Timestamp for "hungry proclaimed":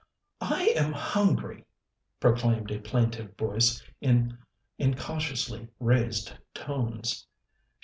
0.93-2.71